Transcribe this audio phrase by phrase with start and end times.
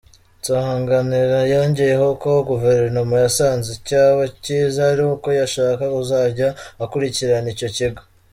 [0.39, 6.47] Nsanganira yongeyeho ko Guverinoma yasanze icyaba kiza ari uko yashaka uzajya
[6.83, 8.01] akurikirana icyo kigo.